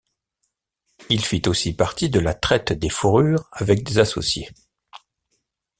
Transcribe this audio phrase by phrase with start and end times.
[1.11, 4.49] Il fit aussi partie de la traite des fourrures avec des associés.